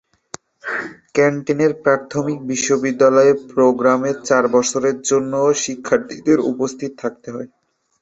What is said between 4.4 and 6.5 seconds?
বছরের জন্য শিক্ষার্থীদের